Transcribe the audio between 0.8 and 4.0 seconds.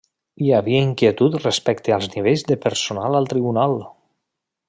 inquietud respecte als nivells de personal al tribunal.